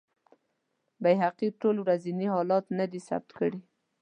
[1.03, 3.61] بیهقي ټول ورځني حالات نه دي ثبت کړي.